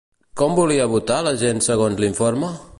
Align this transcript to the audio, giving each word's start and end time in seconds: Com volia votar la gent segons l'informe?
Com 0.39 0.55
volia 0.59 0.87
votar 0.95 1.19
la 1.29 1.35
gent 1.45 1.63
segons 1.69 2.05
l'informe? 2.05 2.55